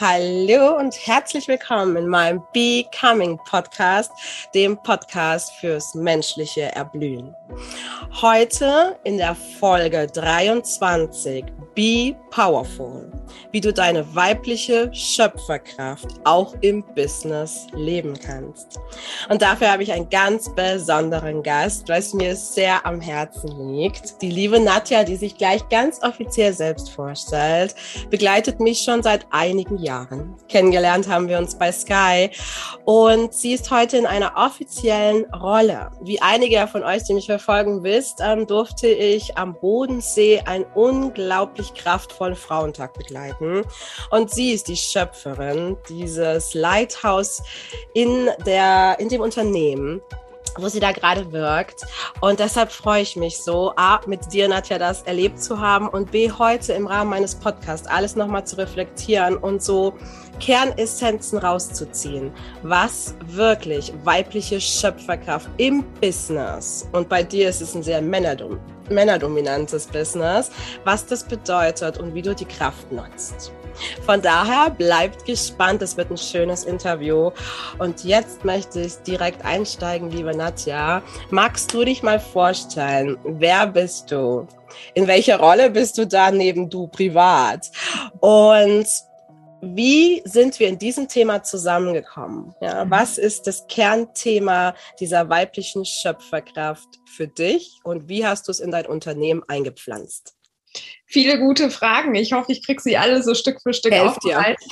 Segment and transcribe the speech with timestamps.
[0.00, 4.12] Hallo und herzlich willkommen in meinem Becoming Podcast,
[4.54, 7.34] dem Podcast fürs menschliche Erblühen.
[8.22, 13.10] Heute in der Folge 23 Be Powerful,
[13.52, 18.80] wie du deine weibliche Schöpferkraft auch im Business leben kannst.
[19.28, 24.20] Und dafür habe ich einen ganz besonderen Gast, was mir sehr am Herzen liegt.
[24.22, 27.74] Die liebe Nadja, die sich gleich ganz offiziell selbst vorstellt,
[28.10, 30.36] begleitet mich schon seit einigen Jahren.
[30.48, 32.30] Kennengelernt haben wir uns bei Sky
[32.84, 35.90] und sie ist heute in einer offiziellen Rolle.
[36.02, 41.28] Wie einige von euch, die mich verfolgen, wisst, ähm, durfte ich am Bodensee ein unglaublich
[41.38, 43.17] unglaublich kraftvollen Frauentag begleiten.
[44.10, 47.42] Und sie ist die Schöpferin dieses Lighthouse
[47.94, 50.00] in, der, in dem Unternehmen
[50.60, 51.86] wo sie da gerade wirkt.
[52.20, 56.10] Und deshalb freue ich mich so, A, mit dir, Nadja, das erlebt zu haben und
[56.10, 59.94] B, heute im Rahmen meines Podcasts alles nochmal zu reflektieren und so
[60.40, 62.32] Kernessenzen rauszuziehen,
[62.62, 66.88] was wirklich weibliche Schöpferkraft im Business?
[66.92, 68.58] Und bei dir ist es ein sehr männerdom
[68.90, 70.50] männerdominantes Business,
[70.84, 73.52] was das bedeutet und wie du die Kraft nutzt.
[74.04, 77.30] Von daher bleibt gespannt, es wird ein schönes Interview.
[77.78, 81.02] Und jetzt möchte ich direkt einsteigen, liebe Nadja.
[81.30, 84.46] Magst du dich mal vorstellen, wer bist du?
[84.94, 87.70] In welcher Rolle bist du da neben du privat?
[88.20, 88.86] Und
[89.60, 92.54] wie sind wir in diesem Thema zusammengekommen?
[92.60, 92.90] Ja, mhm.
[92.90, 98.70] was ist das Kernthema dieser weiblichen Schöpferkraft für dich und wie hast du es in
[98.70, 100.36] dein Unternehmen eingepflanzt?
[101.10, 102.14] Viele gute Fragen.
[102.14, 104.62] Ich hoffe, ich kriege sie alle so Stück für Stück Helft aufbereitet.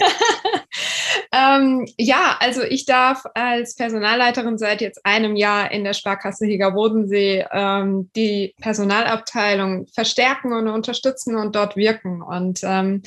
[1.32, 6.70] ähm, ja, also ich darf als Personalleiterin seit jetzt einem Jahr in der Sparkasse Heger
[6.70, 13.02] Bodensee ähm, die Personalabteilung verstärken und unterstützen und dort wirken und ähm,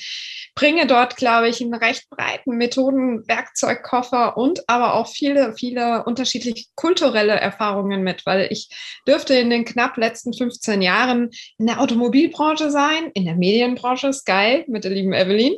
[0.54, 6.68] bringe dort, glaube ich, einen recht breiten Methoden, Werkzeugkoffer und aber auch viele, viele unterschiedliche
[6.76, 8.70] kulturelle Erfahrungen mit, weil ich
[9.08, 14.66] dürfte in den knapp letzten 15 Jahren in der Automobilbranche sein, in der Medienbranche, Sky
[14.68, 15.56] mit der lieben Evelyn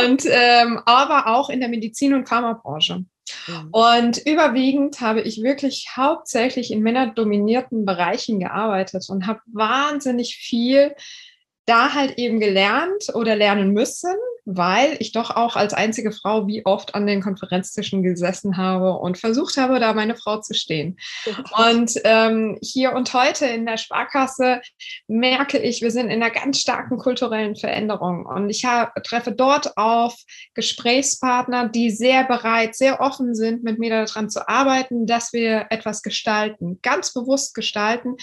[0.00, 3.04] und ähm, aber auch in der Medizin- und Pharmabranche.
[3.46, 3.68] Mhm.
[3.70, 10.94] Und überwiegend habe ich wirklich hauptsächlich in männerdominierten Bereichen gearbeitet und habe wahnsinnig viel
[11.66, 16.64] da halt eben gelernt oder lernen müssen, weil ich doch auch als einzige Frau wie
[16.64, 20.98] oft an den Konferenztischen gesessen habe und versucht habe, da meine Frau zu stehen.
[21.56, 24.60] Und ähm, hier und heute in der Sparkasse
[25.06, 28.26] merke ich, wir sind in einer ganz starken kulturellen Veränderung.
[28.26, 30.16] Und ich habe, treffe dort auf
[30.54, 36.02] Gesprächspartner, die sehr bereit, sehr offen sind, mit mir daran zu arbeiten, dass wir etwas
[36.02, 38.16] gestalten, ganz bewusst gestalten,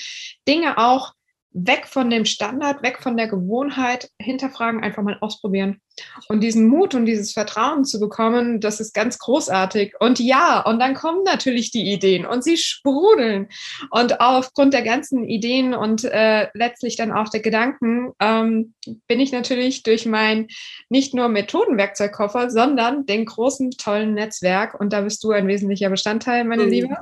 [0.47, 1.13] Dinge auch
[1.51, 5.81] weg von dem Standard, weg von der Gewohnheit, hinterfragen, einfach mal ausprobieren.
[6.29, 9.95] Und diesen Mut und dieses Vertrauen zu bekommen, das ist ganz großartig.
[9.99, 13.47] Und ja, und dann kommen natürlich die Ideen und sie sprudeln.
[13.89, 18.75] Und aufgrund der ganzen Ideen und äh, letztlich dann auch der Gedanken ähm,
[19.07, 20.47] bin ich natürlich durch mein
[20.89, 26.43] nicht nur Methodenwerkzeugkoffer, sondern den großen, tollen Netzwerk, und da bist du ein wesentlicher Bestandteil,
[26.43, 26.95] meine oh, Liebe,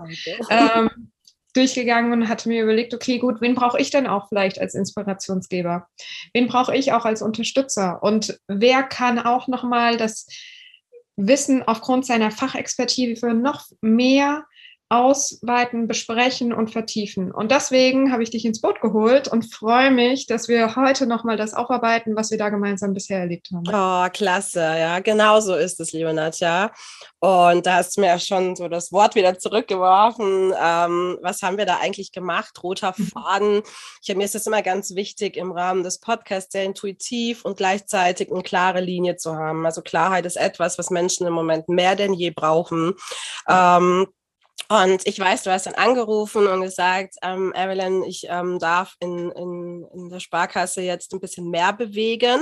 [0.50, 1.12] ähm,
[1.56, 5.88] durchgegangen und hatte mir überlegt, okay, gut, wen brauche ich denn auch vielleicht als Inspirationsgeber?
[6.34, 8.04] Wen brauche ich auch als Unterstützer?
[8.04, 10.28] Und wer kann auch nochmal das
[11.16, 14.46] Wissen aufgrund seiner Fachexpertise noch mehr
[14.90, 17.32] ausweiten, besprechen und vertiefen.
[17.32, 21.38] Und deswegen habe ich dich ins Boot geholt und freue mich, dass wir heute nochmal
[21.38, 23.64] das aufarbeiten, was wir da gemeinsam bisher erlebt haben.
[23.68, 24.60] Oh, klasse.
[24.60, 26.72] Ja, genau so ist es, liebe Nadja.
[27.20, 30.54] Und da hast du mir ja schon so das Wort wieder zurückgeworfen.
[30.62, 32.62] Ähm, was haben wir da eigentlich gemacht?
[32.62, 33.08] Roter mhm.
[33.08, 33.62] Faden.
[34.04, 38.32] Ich, mir ist es immer ganz wichtig, im Rahmen des Podcasts sehr intuitiv und gleichzeitig
[38.32, 39.66] eine klare Linie zu haben.
[39.66, 42.94] Also Klarheit ist etwas, was Menschen im Moment mehr denn je brauchen.
[43.50, 44.06] Ähm,
[44.70, 49.32] und ich weiß, du hast dann angerufen und gesagt, ähm, Evelyn, ich ähm, darf in,
[49.32, 52.42] in, in der Sparkasse jetzt ein bisschen mehr bewegen.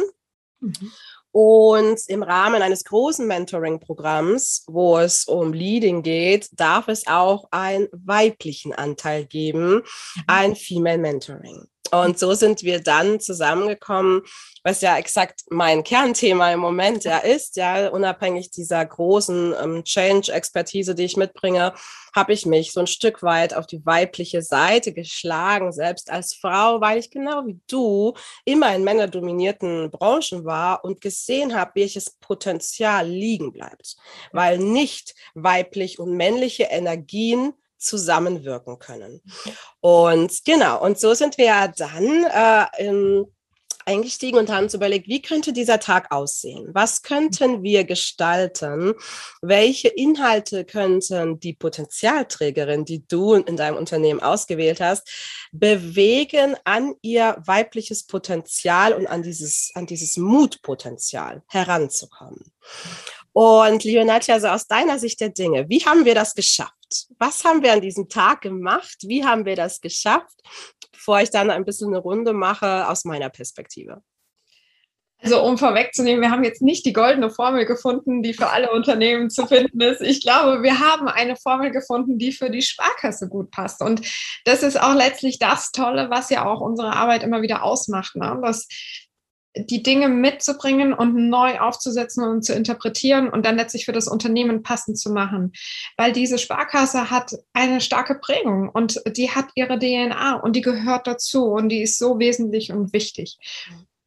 [0.59, 0.91] Mhm.
[1.31, 7.87] Und im Rahmen eines großen Mentoring-Programms, wo es um Leading geht, darf es auch einen
[7.91, 9.83] weiblichen Anteil geben, mhm.
[10.27, 11.67] ein Female Mentoring.
[11.93, 14.23] Und so sind wir dann zusammengekommen,
[14.63, 20.95] was ja exakt mein Kernthema im Moment ja ist, ja, unabhängig dieser großen ähm, Change-Expertise,
[20.95, 21.73] die ich mitbringe,
[22.15, 26.81] habe ich mich so ein Stück weit auf die weibliche Seite geschlagen, selbst als Frau,
[26.81, 28.13] weil ich genau wie du
[28.45, 33.97] immer in männerdominierten Branchen war und gesehen habe, welches Potenzial liegen bleibt,
[34.31, 37.53] weil nicht weiblich und männliche Energien
[37.83, 39.21] zusammenwirken können.
[39.81, 43.25] Und genau, und so sind wir dann äh, im
[43.85, 46.69] eingestiegen und haben uns überlegt, wie könnte dieser Tag aussehen?
[46.73, 48.93] Was könnten wir gestalten?
[49.41, 55.09] Welche Inhalte könnten die Potenzialträgerin, die du in deinem Unternehmen ausgewählt hast,
[55.51, 62.51] bewegen, an ihr weibliches Potenzial und an dieses, an dieses Mutpotenzial heranzukommen?
[63.33, 66.73] Und Leonatia, also aus deiner Sicht der Dinge, wie haben wir das geschafft?
[67.19, 68.97] Was haben wir an diesem Tag gemacht?
[69.03, 70.39] Wie haben wir das geschafft?
[70.91, 74.01] Bevor ich dann ein bisschen eine Runde mache aus meiner Perspektive.
[75.23, 79.29] Also um vorwegzunehmen, wir haben jetzt nicht die goldene Formel gefunden, die für alle Unternehmen
[79.29, 80.01] zu finden ist.
[80.01, 83.81] Ich glaube, wir haben eine Formel gefunden, die für die Sparkasse gut passt.
[83.81, 84.01] Und
[84.43, 88.17] das ist auch letztlich das Tolle, was ja auch unsere Arbeit immer wieder ausmacht.
[88.17, 88.37] Ne?
[88.43, 88.67] Dass
[89.55, 94.63] die Dinge mitzubringen und neu aufzusetzen und zu interpretieren und dann letztlich für das Unternehmen
[94.63, 95.53] passend zu machen.
[95.97, 101.07] Weil diese Sparkasse hat eine starke Prägung und die hat ihre DNA und die gehört
[101.07, 103.37] dazu und die ist so wesentlich und wichtig.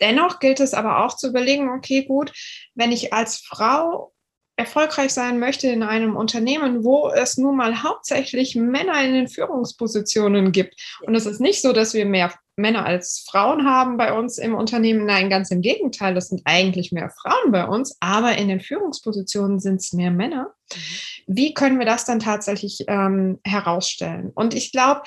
[0.00, 2.32] Dennoch gilt es aber auch zu überlegen, okay, gut,
[2.74, 4.12] wenn ich als Frau
[4.56, 10.50] erfolgreich sein möchte in einem Unternehmen, wo es nun mal hauptsächlich Männer in den Führungspositionen
[10.50, 10.80] gibt.
[11.02, 14.54] Und es ist nicht so, dass wir mehr Männer als Frauen haben bei uns im
[14.54, 15.04] Unternehmen.
[15.04, 19.60] Nein, ganz im Gegenteil, es sind eigentlich mehr Frauen bei uns, aber in den Führungspositionen
[19.60, 20.54] sind es mehr Männer.
[20.72, 20.78] Mhm.
[21.26, 24.32] Wie können wir das dann tatsächlich ähm, herausstellen?
[24.34, 25.02] Und ich glaube,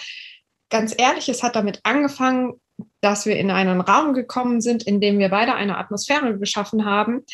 [0.70, 2.54] ganz ehrlich, es hat damit angefangen,
[3.02, 7.26] dass wir in einen Raum gekommen sind, in dem wir beide eine Atmosphäre geschaffen haben,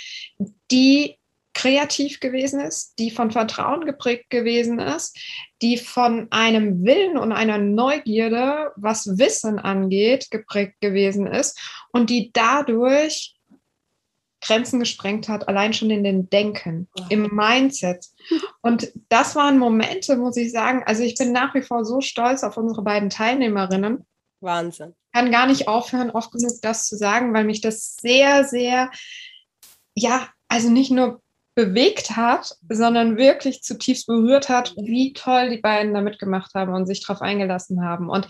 [0.71, 1.17] die
[1.55, 5.17] kreativ gewesen ist, die von Vertrauen geprägt gewesen ist,
[5.61, 11.59] die von einem Willen und einer Neugierde, was Wissen angeht, geprägt gewesen ist
[11.91, 13.35] und die dadurch
[14.41, 18.05] Grenzen gesprengt hat, allein schon in den Denken, im Mindset.
[18.61, 20.83] Und das waren Momente, muss ich sagen.
[20.85, 24.05] Also ich bin nach wie vor so stolz auf unsere beiden Teilnehmerinnen.
[24.41, 24.93] Wahnsinn.
[25.13, 28.91] Kann gar nicht aufhören, oft genug das zu sagen, weil mich das sehr, sehr,
[29.95, 31.21] ja, also nicht nur
[31.55, 36.85] bewegt hat, sondern wirklich zutiefst berührt hat, wie toll die beiden da mitgemacht haben und
[36.85, 38.09] sich darauf eingelassen haben.
[38.09, 38.27] Und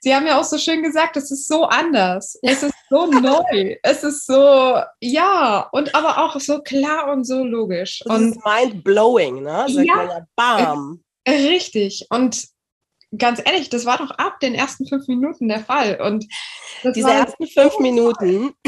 [0.00, 3.76] sie haben ja auch so schön gesagt, es ist so anders, es ist so neu,
[3.82, 8.02] es ist so, ja, und aber auch so klar und so logisch.
[8.04, 9.64] Das und ist mind-blowing, ne?
[9.68, 11.02] Sagt ja, ja, bam.
[11.26, 12.06] Richtig.
[12.10, 12.48] Und
[13.16, 16.00] ganz ehrlich, das war doch ab den ersten fünf Minuten der Fall.
[16.00, 16.26] Und
[16.94, 18.52] diese ersten fünf Minuten,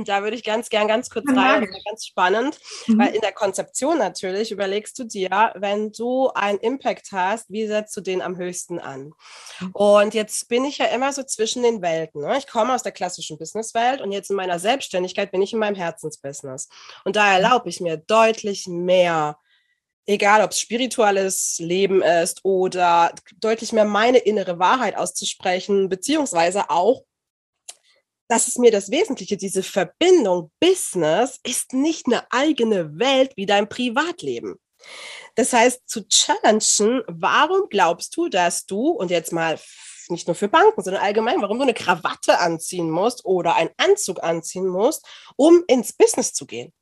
[0.04, 2.98] da würde ich ganz gern ganz kurz rein, ganz spannend, mhm.
[2.98, 7.96] weil in der Konzeption natürlich überlegst du dir, wenn du einen Impact hast, wie setzt
[7.96, 9.12] du den am höchsten an?
[9.60, 9.70] Mhm.
[9.72, 12.22] Und jetzt bin ich ja immer so zwischen den Welten.
[12.22, 12.38] Ne?
[12.38, 15.76] Ich komme aus der klassischen Businesswelt und jetzt in meiner Selbstständigkeit bin ich in meinem
[15.76, 16.68] Herzensbusiness.
[17.04, 19.36] Und da erlaube ich mir deutlich mehr
[20.10, 27.04] egal ob es spirituelles Leben ist oder deutlich mehr meine innere Wahrheit auszusprechen, beziehungsweise auch,
[28.30, 33.68] das ist mir das Wesentliche, diese Verbindung Business ist nicht eine eigene Welt wie dein
[33.68, 34.54] Privatleben.
[35.34, 39.58] Das heißt, zu challengen, warum glaubst du, dass du, und jetzt mal
[40.08, 44.22] nicht nur für Banken, sondern allgemein, warum du eine Krawatte anziehen musst oder einen Anzug
[44.22, 45.04] anziehen musst,
[45.34, 46.72] um ins Business zu gehen?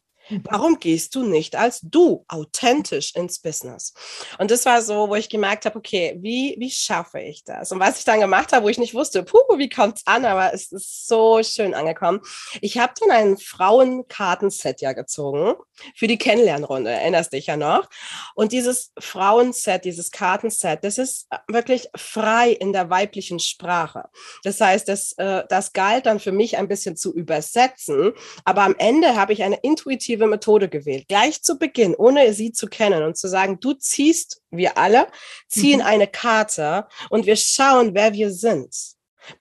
[0.45, 3.95] Warum gehst du nicht als du authentisch ins Business?
[4.39, 7.73] Und das war so, wo ich gemerkt habe, okay, wie, wie schaffe ich das?
[7.73, 10.53] Und was ich dann gemacht habe, wo ich nicht wusste, puh, wie kommt's an, aber
[10.53, 12.21] es ist so schön angekommen.
[12.61, 15.55] Ich habe dann ein Frauenkartenset ja gezogen
[15.95, 17.89] für die Kennenlernrunde, erinnerst dich ja noch?
[18.35, 24.05] Und dieses Frauenset, dieses Kartenset, das ist wirklich frei in der weiblichen Sprache.
[24.43, 28.13] Das heißt, das, äh, das galt dann für mich ein bisschen zu übersetzen,
[28.45, 32.53] aber am Ende habe ich eine intuitive intuitive Methode gewählt, gleich zu Beginn, ohne sie
[32.53, 35.07] zu kennen und zu sagen, du ziehst, wir alle,
[35.49, 35.87] ziehen mhm.
[35.87, 38.75] eine Karte und wir schauen, wer wir sind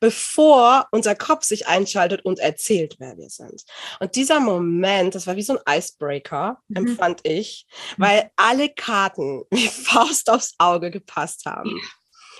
[0.01, 3.63] bevor unser Kopf sich einschaltet und erzählt, wer wir sind.
[4.01, 6.75] Und dieser Moment, das war wie so ein Icebreaker, mhm.
[6.75, 7.65] empfand ich,
[7.95, 8.03] mhm.
[8.03, 11.79] weil alle Karten wie Faust aufs Auge gepasst haben.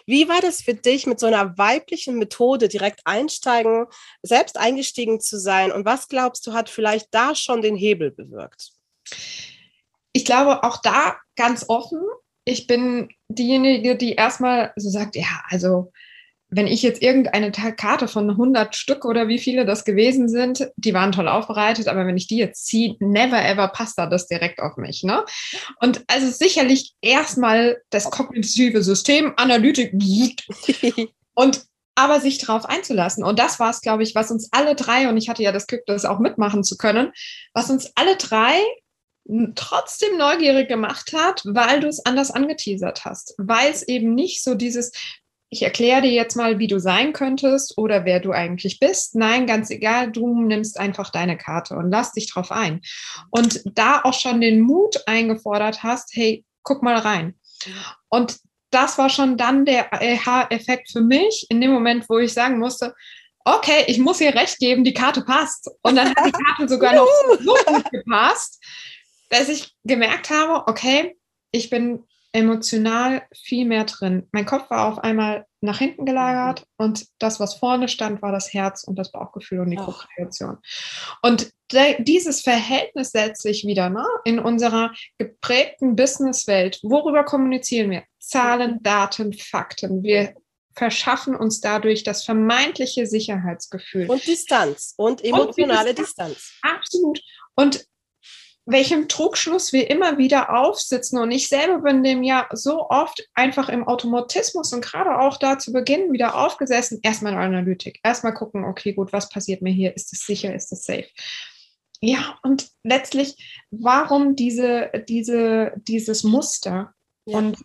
[0.08, 3.88] Wie war das für dich, mit so einer weiblichen Methode direkt einsteigen,
[4.24, 5.72] selbst eingestiegen zu sein?
[5.72, 8.72] Und was glaubst du, hat vielleicht da schon den Hebel bewirkt?
[10.14, 12.02] Ich glaube, auch da ganz offen.
[12.46, 15.92] Ich bin diejenige, die erstmal so sagt, ja, also
[16.50, 20.94] wenn ich jetzt irgendeine Karte von 100 Stück oder wie viele das gewesen sind, die
[20.94, 24.60] waren toll aufbereitet, aber wenn ich die jetzt ziehe, never ever passt da das direkt
[24.62, 25.04] auf mich.
[25.04, 25.26] Ne?
[25.82, 29.94] Und also sicherlich erstmal das kognitive System, Analytik
[31.34, 33.24] und aber sich darauf einzulassen.
[33.24, 35.66] Und das war es, glaube ich, was uns alle drei, und ich hatte ja das
[35.66, 37.12] Glück, das auch mitmachen zu können,
[37.54, 38.62] was uns alle drei
[39.56, 44.56] trotzdem neugierig gemacht hat, weil du es anders angeteasert hast, weil es eben nicht so
[44.56, 44.92] dieses
[45.50, 49.16] ich erkläre dir jetzt mal, wie du sein könntest oder wer du eigentlich bist.
[49.16, 52.82] Nein, ganz egal, du nimmst einfach deine Karte und lass dich drauf ein.
[53.30, 57.36] Und da auch schon den Mut eingefordert hast, hey, guck mal rein.
[58.10, 58.38] Und
[58.72, 62.94] das war schon dann der Aha-Effekt für mich in dem Moment, wo ich sagen musste,
[63.46, 65.70] okay, ich muss ihr recht geben, die Karte passt.
[65.82, 68.62] Und dann hat die Karte sogar noch so gut gepasst,
[69.30, 71.16] dass ich gemerkt habe, okay,
[71.52, 72.04] ich bin
[72.38, 74.28] emotional viel mehr drin.
[74.32, 78.54] Mein Kopf war auf einmal nach hinten gelagert und das, was vorne stand, war das
[78.54, 80.60] Herz und das Bauchgefühl und die Co-Kreation.
[81.24, 81.52] Und
[82.00, 86.80] dieses Verhältnis setzt sich wieder ne, in unserer geprägten Businesswelt.
[86.84, 88.04] Worüber kommunizieren wir?
[88.20, 90.04] Zahlen, Daten, Fakten.
[90.04, 90.36] Wir
[90.76, 94.08] verschaffen uns dadurch das vermeintliche Sicherheitsgefühl.
[94.10, 96.36] Und Distanz und emotionale und Distanz.
[96.36, 96.60] Distanz.
[96.62, 97.20] Absolut.
[97.56, 97.86] Und
[98.68, 101.18] welchem Trugschluss wir immer wieder aufsitzen.
[101.20, 105.58] Und ich selber bin dem ja so oft einfach im Automatismus und gerade auch da
[105.58, 107.00] zu Beginn wieder aufgesessen.
[107.02, 109.96] Erstmal Analytik, erstmal gucken, okay, gut, was passiert mir hier?
[109.96, 110.54] Ist es sicher?
[110.54, 111.08] Ist es safe?
[112.02, 116.94] Ja, und letztlich, warum diese, diese, dieses Muster?
[117.26, 117.38] Ja.
[117.38, 117.58] Und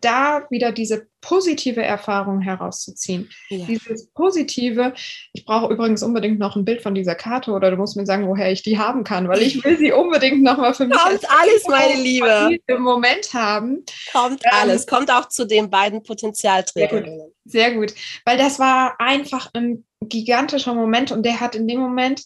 [0.00, 3.30] da wieder diese positive Erfahrung herauszuziehen.
[3.48, 3.64] Ja.
[3.66, 4.92] Dieses positive,
[5.32, 8.26] ich brauche übrigens unbedingt noch ein Bild von dieser Karte oder du musst mir sagen,
[8.28, 10.98] woher ich die haben kann, weil ich will sie unbedingt nochmal für mich.
[10.98, 12.58] Kommt alles, meine Liebe.
[12.66, 13.84] Im Moment haben.
[14.12, 14.86] Kommt ähm, alles.
[14.86, 17.04] Kommt auch zu den beiden Potenzialträgern.
[17.04, 17.32] Sehr gut.
[17.44, 17.94] Sehr gut.
[18.26, 22.22] Weil das war einfach ein gigantischer Moment und der hat in dem Moment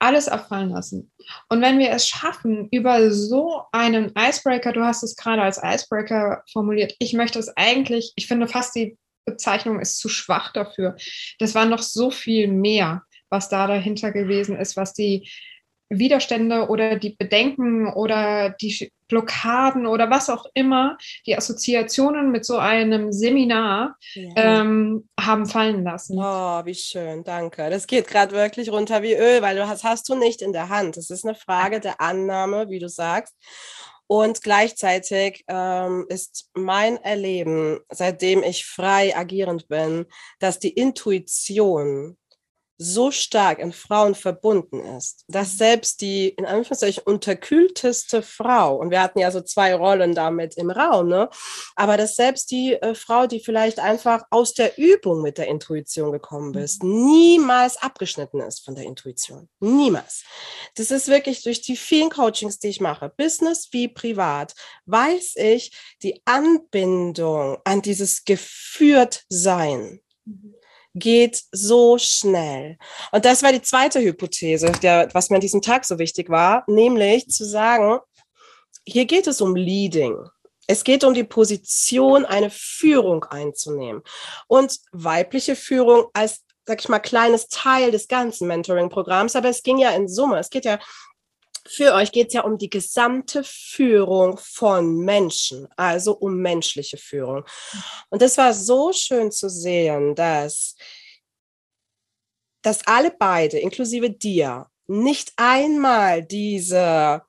[0.00, 1.12] alles abfallen lassen.
[1.48, 6.42] Und wenn wir es schaffen, über so einen Icebreaker, du hast es gerade als Icebreaker
[6.52, 10.96] formuliert, ich möchte es eigentlich, ich finde fast die Bezeichnung ist zu schwach dafür.
[11.38, 15.30] Das war noch so viel mehr, was da dahinter gewesen ist, was die
[15.90, 22.58] Widerstände oder die Bedenken oder die Blockaden oder was auch immer, die Assoziationen mit so
[22.58, 24.30] einem Seminar ja.
[24.36, 26.16] ähm, haben fallen lassen.
[26.18, 27.68] Oh, wie schön, danke.
[27.70, 30.68] Das geht gerade wirklich runter wie Öl, weil du hast, hast du nicht in der
[30.68, 30.96] Hand.
[30.96, 33.34] Es ist eine Frage der Annahme, wie du sagst.
[34.06, 40.06] Und gleichzeitig ähm, ist mein Erleben, seitdem ich frei agierend bin,
[40.40, 42.16] dass die Intuition
[42.82, 49.02] so stark in Frauen verbunden ist, dass selbst die in Anführungszeichen unterkühlteste Frau, und wir
[49.02, 51.28] hatten ja so zwei Rollen damit im Raum, ne?
[51.76, 56.10] aber dass selbst die äh, Frau, die vielleicht einfach aus der Übung mit der Intuition
[56.10, 59.50] gekommen ist, niemals abgeschnitten ist von der Intuition.
[59.60, 60.24] Niemals.
[60.76, 64.54] Das ist wirklich durch die vielen Coachings, die ich mache, Business wie privat,
[64.86, 70.00] weiß ich die Anbindung an dieses Geführtsein.
[70.24, 70.54] Mhm
[70.94, 72.76] geht so schnell.
[73.12, 76.64] Und das war die zweite Hypothese, der, was mir an diesem Tag so wichtig war,
[76.66, 78.00] nämlich zu sagen,
[78.84, 80.16] hier geht es um Leading.
[80.66, 84.02] Es geht um die Position, eine Führung einzunehmen.
[84.46, 89.34] Und weibliche Führung als, sag ich mal, kleines Teil des ganzen Mentoring-Programms.
[89.34, 90.38] Aber es ging ja in Summe.
[90.38, 90.78] Es geht ja
[91.66, 97.44] für euch geht es ja um die gesamte Führung von Menschen, also um menschliche Führung.
[98.08, 100.74] Und es war so schön zu sehen, dass,
[102.62, 107.22] dass alle beide, inklusive dir, nicht einmal diese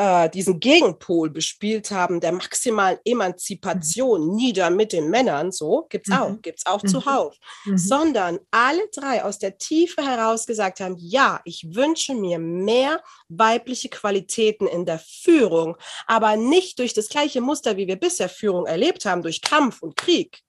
[0.00, 4.34] äh, diesen Gegenpol bespielt haben, der maximalen Emanzipation mhm.
[4.34, 6.16] nieder mit den Männern, so gibt's mhm.
[6.16, 6.88] auch, gibt's auch mhm.
[6.88, 7.76] zuhauf, mhm.
[7.76, 13.90] sondern alle drei aus der Tiefe heraus gesagt haben, ja, ich wünsche mir mehr weibliche
[13.90, 15.76] Qualitäten in der Führung,
[16.06, 19.96] aber nicht durch das gleiche Muster, wie wir bisher Führung erlebt haben, durch Kampf und
[19.96, 20.40] Krieg,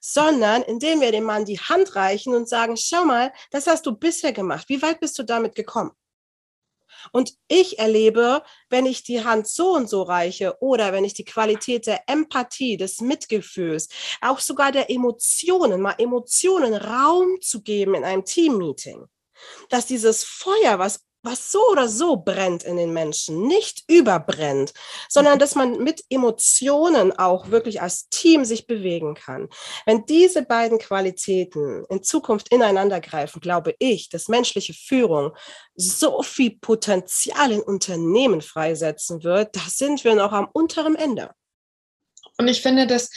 [0.00, 3.92] sondern indem wir dem Mann die Hand reichen und sagen, schau mal, das hast du
[3.92, 4.68] bisher gemacht.
[4.68, 5.92] Wie weit bist du damit gekommen?
[7.12, 11.24] Und ich erlebe, wenn ich die Hand so und so reiche oder wenn ich die
[11.24, 13.88] Qualität der Empathie, des Mitgefühls,
[14.20, 19.06] auch sogar der Emotionen, mal Emotionen Raum zu geben in einem Teammeeting,
[19.68, 24.72] dass dieses Feuer, was was so oder so brennt in den Menschen, nicht überbrennt,
[25.08, 25.38] sondern mhm.
[25.38, 29.48] dass man mit Emotionen auch wirklich als Team sich bewegen kann.
[29.84, 35.36] Wenn diese beiden Qualitäten in Zukunft ineinander greifen, glaube ich, dass menschliche Führung
[35.74, 41.30] so viel Potenzial in Unternehmen freisetzen wird, da sind wir noch am unteren Ende.
[42.38, 43.10] Und ich finde, dass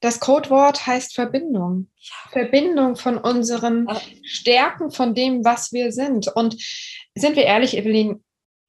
[0.00, 1.88] das Codewort heißt Verbindung.
[1.96, 2.30] Ja.
[2.32, 3.86] Verbindung von unseren
[4.22, 6.28] Stärken, von dem, was wir sind.
[6.28, 6.56] Und
[7.14, 8.22] sind wir ehrlich, Evelyn,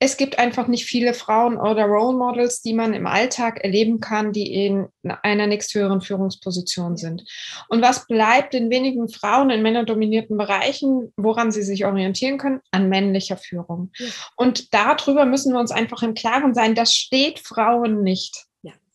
[0.03, 4.33] es gibt einfach nicht viele Frauen oder Role Models, die man im Alltag erleben kann,
[4.33, 4.87] die in
[5.21, 7.23] einer nächsthöheren Führungsposition sind.
[7.69, 12.61] Und was bleibt den wenigen Frauen in männerdominierten Bereichen, woran sie sich orientieren können?
[12.71, 13.91] An männlicher Führung.
[13.95, 14.07] Ja.
[14.35, 18.47] Und darüber müssen wir uns einfach im Klaren sein, das steht Frauen nicht.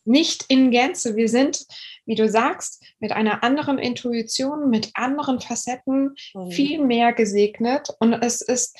[0.06, 1.16] Nicht in Gänze.
[1.16, 1.66] Wir sind,
[2.04, 6.50] wie du sagst, mit einer anderen Intuition, mit anderen Facetten mhm.
[6.50, 7.88] viel mehr gesegnet.
[8.00, 8.78] Und es ist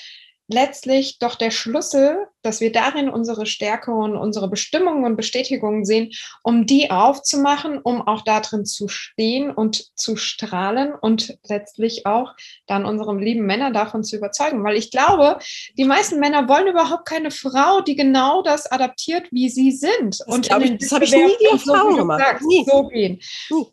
[0.49, 6.13] letztlich doch der Schlüssel, dass wir darin unsere Stärke und unsere Bestimmungen und Bestätigungen sehen,
[6.43, 12.35] um die aufzumachen, um auch darin zu stehen und zu strahlen und letztlich auch
[12.67, 14.63] dann unsere lieben Männer davon zu überzeugen.
[14.63, 15.39] Weil ich glaube,
[15.77, 20.21] die meisten Männer wollen überhaupt keine Frau, die genau das adaptiert, wie sie sind.
[20.21, 22.21] Das und ich, das habe ich nie die Erfahrung so, gemacht.
[22.21, 22.65] Sagst, nie.
[22.65, 23.21] So gehen.
[23.51, 23.67] Nie.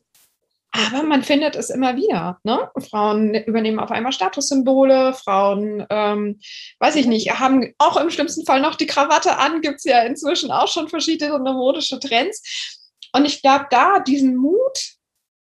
[0.76, 2.40] Aber man findet es immer wieder.
[2.44, 2.70] Ne?
[2.90, 6.40] Frauen übernehmen auf einmal Statussymbole, Frauen, ähm,
[6.80, 10.02] weiß ich nicht, haben auch im schlimmsten Fall noch die Krawatte an, gibt es ja
[10.02, 12.82] inzwischen auch schon verschiedene modische Trends.
[13.14, 14.96] Und ich glaube, da diesen Mut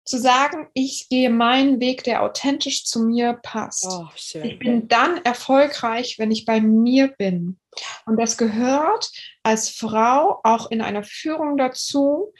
[0.06, 3.86] zu sagen, ich gehe meinen Weg, der authentisch zu mir passt.
[3.88, 7.60] Oh, ich bin dann erfolgreich, wenn ich bei mir bin.
[8.08, 9.12] Und das gehört
[9.44, 12.34] als Frau auch in einer Führung dazu,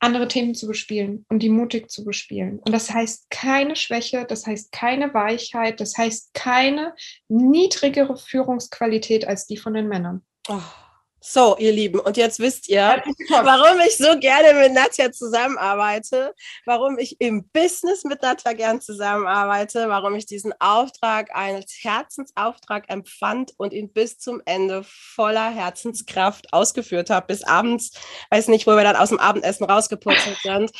[0.00, 2.58] andere Themen zu bespielen und die mutig zu bespielen.
[2.58, 6.94] Und das heißt keine Schwäche, das heißt keine Weichheit, das heißt keine
[7.28, 10.22] niedrigere Führungsqualität als die von den Männern.
[10.48, 10.60] Oh.
[11.22, 16.34] So, ihr Lieben, und jetzt wisst ihr, warum ich so gerne mit Nadja zusammenarbeite,
[16.64, 23.52] warum ich im Business mit Nadja gern zusammenarbeite, warum ich diesen Auftrag als Herzensauftrag empfand
[23.58, 27.90] und ihn bis zum Ende voller Herzenskraft ausgeführt habe, bis abends,
[28.30, 30.72] weiß nicht, wo wir dann aus dem Abendessen rausgeputzelt sind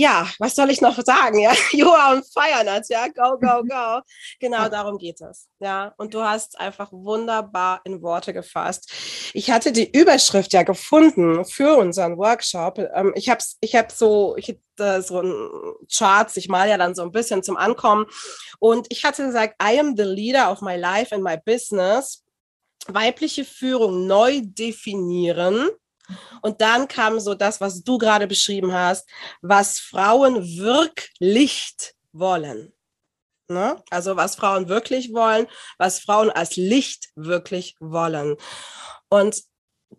[0.00, 1.40] ja, was soll ich noch sagen?
[1.40, 3.08] Ja, you are on fire, Nadja.
[3.08, 4.00] Go, go, go.
[4.38, 5.46] Genau darum geht es.
[5.58, 8.90] Ja, und du hast einfach wunderbar in Worte gefasst.
[9.34, 12.78] Ich hatte die Überschrift ja gefunden für unseren Workshop.
[12.94, 15.50] Ähm, ich habe ich hab so, ich hatte so ein
[15.92, 18.06] Charts, ich mal ja dann so ein bisschen zum Ankommen.
[18.58, 22.24] Und ich hatte gesagt, I am the leader of my life and my business.
[22.86, 25.68] Weibliche Führung neu definieren
[26.42, 29.08] und dann kam so das, was du gerade beschrieben hast,
[29.42, 32.72] was Frauen wirklich wollen.
[33.48, 33.82] Ne?
[33.90, 35.46] Also was Frauen wirklich wollen,
[35.78, 38.36] was Frauen als Licht wirklich wollen.
[39.08, 39.42] Und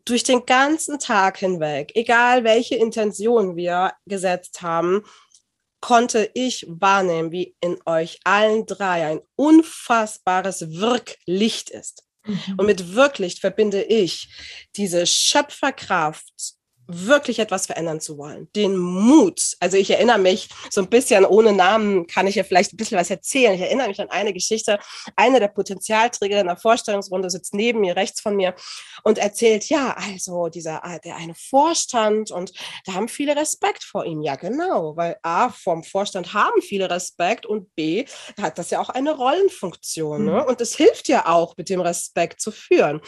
[0.06, 5.04] durch den ganzen Tag hinweg, egal welche Intention wir gesetzt haben,
[5.82, 12.06] konnte ich wahrnehmen, wie in euch allen drei ein unfassbares Wirklicht ist.
[12.26, 12.56] Mhm.
[12.58, 14.30] Und mit wirklich verbinde ich
[14.76, 16.56] diese Schöpferkraft,
[16.94, 18.50] wirklich etwas verändern zu wollen.
[18.56, 19.56] Den Mut.
[19.60, 22.98] Also ich erinnere mich so ein bisschen, ohne Namen kann ich ja vielleicht ein bisschen
[22.98, 23.54] was erzählen.
[23.54, 24.80] Ich erinnere mich an eine Geschichte.
[25.16, 28.56] Eine der Potenzialträger in der Vorstellungsrunde sitzt neben mir, rechts von mir
[29.04, 32.52] und erzählt, ja, also dieser, ah, der eine Vorstand und
[32.86, 34.22] da haben viele Respekt vor ihm.
[34.22, 38.06] Ja, genau, weil A, vom Vorstand haben viele Respekt und B,
[38.42, 40.26] hat das ja auch eine Rollenfunktion.
[40.26, 40.32] Ne?
[40.32, 40.42] Mhm.
[40.42, 43.02] Und es hilft ja auch, mit dem Respekt zu führen.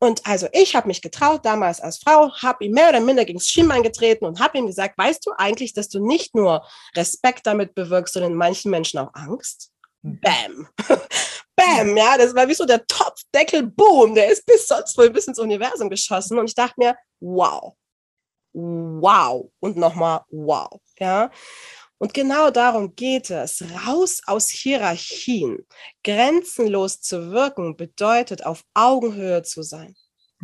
[0.00, 3.38] Und also ich habe mich getraut, damals als Frau, habe ihm mehr oder minder gegen
[3.38, 7.46] das Schienbein getreten und habe ihm gesagt, weißt du eigentlich, dass du nicht nur Respekt
[7.46, 9.70] damit bewirkst, sondern manchen Menschen auch Angst?
[10.02, 10.68] Bam.
[11.56, 15.28] Bam, ja, das war wie so der Topfdeckel, boom, der ist bis sonst wohl bis
[15.28, 17.74] ins Universum geschossen und ich dachte mir, wow,
[18.52, 21.30] wow und nochmal wow, ja.
[21.98, 23.62] Und genau darum geht es.
[23.86, 25.66] Raus aus Hierarchien.
[26.02, 29.94] Grenzenlos zu wirken bedeutet, auf Augenhöhe zu sein.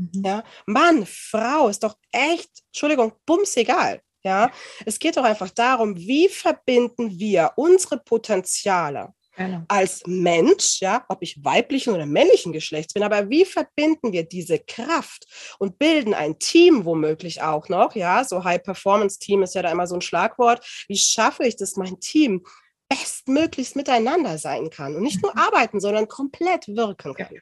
[0.01, 0.23] Mhm.
[0.25, 4.01] Ja, Mann, Frau ist doch echt, Entschuldigung, bums egal.
[4.23, 4.51] Ja,
[4.85, 9.63] es geht doch einfach darum, wie verbinden wir unsere Potenziale genau.
[9.69, 14.59] als Mensch, ja, ob ich weiblichen oder männlichen Geschlechts bin, aber wie verbinden wir diese
[14.59, 15.27] Kraft
[15.59, 19.95] und bilden ein Team womöglich auch noch, ja, so High-Performance-Team ist ja da immer so
[19.95, 20.67] ein Schlagwort.
[20.87, 22.45] Wie schaffe ich das, mein Team
[22.91, 25.41] bestmöglichst miteinander sein kann und nicht nur mhm.
[25.41, 27.39] arbeiten, sondern komplett wirken kann?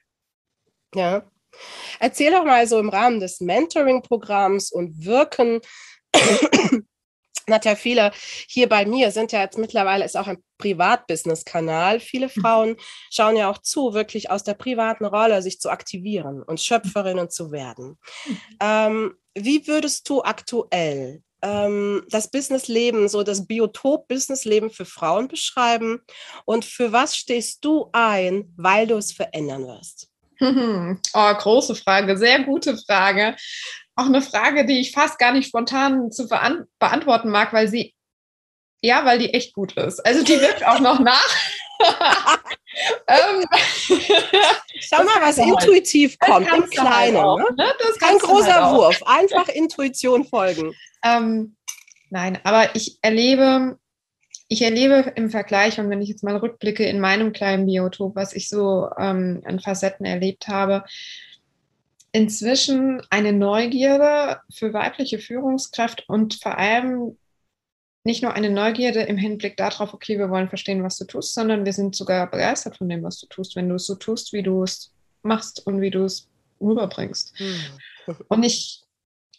[0.95, 1.29] Ja.
[2.01, 5.61] Erzähl doch mal so im Rahmen des Mentoring-Programms und Wirken.
[7.51, 8.11] Hat ja viele
[8.47, 12.01] hier bei mir sind ja jetzt mittlerweile ist auch ein Privatbusiness-Kanal.
[12.01, 12.41] Viele mhm.
[12.41, 12.77] Frauen
[13.11, 17.51] schauen ja auch zu, wirklich aus der privaten Rolle sich zu aktivieren und Schöpferinnen zu
[17.51, 17.99] werden.
[18.27, 18.41] Mhm.
[18.61, 26.01] Ähm, wie würdest du aktuell ähm, das Businessleben, so das Biotop Businessleben für Frauen beschreiben?
[26.45, 30.09] Und für was stehst du ein, weil du es verändern wirst?
[31.15, 33.37] Oh, große Frage, sehr gute Frage.
[33.97, 37.95] Auch eine Frage, die ich fast gar nicht spontan zu beantworten mag, weil sie,
[38.81, 39.99] ja, weil die echt gut ist.
[40.07, 41.35] Also die wirkt auch noch nach.
[43.09, 43.45] ähm,
[44.81, 47.17] Schau mal, was intuitiv kommt, im Kleinen.
[47.17, 47.73] Halt auch, ne?
[47.99, 50.75] Kein großer halt Wurf, einfach Intuition folgen.
[51.05, 51.57] Ähm,
[52.11, 53.79] nein, aber ich erlebe
[54.49, 58.33] ich erlebe im Vergleich, und wenn ich jetzt mal rückblicke in meinem kleinen Biotop, was
[58.33, 60.85] ich so ähm, an Facetten erlebt habe,
[62.13, 67.19] inzwischen eine Neugierde für weibliche Führungskräfte und vor allem
[68.05, 71.67] nicht nur eine Neugierde im Hinblick darauf, okay, wir wollen verstehen, was du tust, sondern
[71.67, 74.43] wir sind sogar begeistert von dem, was du tust, wenn du es so tust, wie
[74.43, 76.27] du es machst und wie du es
[76.59, 77.35] rüberbringst.
[77.37, 78.17] Hm.
[78.29, 78.83] Und ich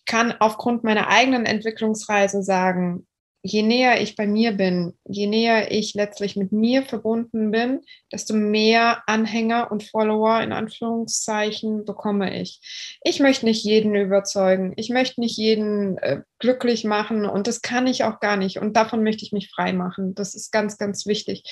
[0.05, 3.07] kann aufgrund meiner eigenen Entwicklungsreise sagen,
[3.41, 8.33] je näher ich bei mir bin, je näher ich letztlich mit mir verbunden bin, desto
[8.33, 12.97] mehr Anhänger und Follower in Anführungszeichen bekomme ich.
[13.03, 17.87] Ich möchte nicht jeden überzeugen, ich möchte nicht jeden äh, glücklich machen und das kann
[17.87, 20.15] ich auch gar nicht und davon möchte ich mich frei machen.
[20.15, 21.43] Das ist ganz, ganz wichtig.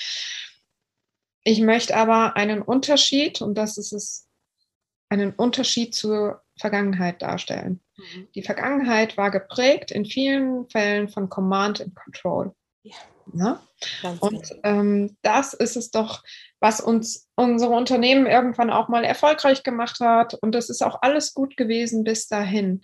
[1.44, 4.28] Ich möchte aber einen Unterschied und das ist es,
[5.08, 7.80] einen Unterschied zur Vergangenheit darstellen.
[7.98, 8.28] Mhm.
[8.34, 12.54] Die Vergangenheit war geprägt in vielen Fällen von Command and Control.
[12.82, 12.94] Ja.
[13.34, 13.60] ja?
[14.20, 14.60] Und genau.
[14.64, 16.22] ähm, das ist es doch,
[16.60, 20.34] was uns unsere Unternehmen irgendwann auch mal erfolgreich gemacht hat.
[20.34, 22.80] Und das ist auch alles gut gewesen bis dahin.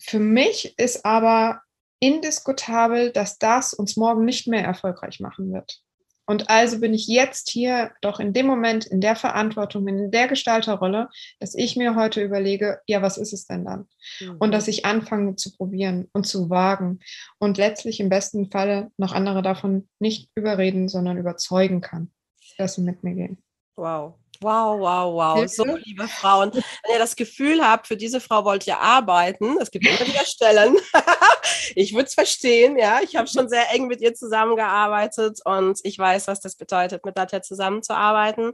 [0.00, 1.62] Für mich ist aber
[2.00, 5.80] indiskutabel, dass das uns morgen nicht mehr erfolgreich machen wird.
[6.26, 10.28] Und also bin ich jetzt hier doch in dem Moment in der Verantwortung, in der
[10.28, 11.08] Gestalterrolle,
[11.40, 13.88] dass ich mir heute überlege, ja, was ist es denn dann?
[14.20, 14.36] Mhm.
[14.38, 17.00] Und dass ich anfange zu probieren und zu wagen
[17.38, 22.12] und letztlich im besten Falle noch andere davon nicht überreden, sondern überzeugen kann,
[22.56, 23.42] dass sie mit mir gehen.
[23.76, 24.14] Wow.
[24.42, 25.48] Wow, wow, wow.
[25.48, 26.52] So, liebe Frauen.
[26.52, 30.24] Wenn ihr das Gefühl habt, für diese Frau wollt ihr arbeiten, es gibt immer wieder
[30.24, 30.76] Stellen.
[31.76, 33.00] ich würde es verstehen, ja.
[33.02, 37.14] Ich habe schon sehr eng mit ihr zusammengearbeitet und ich weiß, was das bedeutet, mit
[37.14, 38.52] Nadja zusammenzuarbeiten.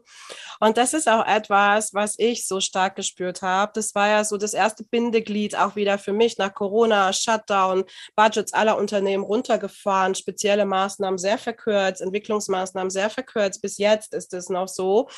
[0.61, 3.73] Und das ist auch etwas, was ich so stark gespürt habe.
[3.75, 8.53] Das war ja so das erste Bindeglied auch wieder für mich nach Corona, Shutdown, Budgets
[8.53, 13.63] aller Unternehmen runtergefahren, spezielle Maßnahmen sehr verkürzt, Entwicklungsmaßnahmen sehr verkürzt.
[13.63, 15.09] Bis jetzt ist es noch so.